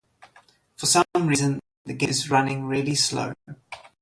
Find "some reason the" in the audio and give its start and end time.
0.87-1.93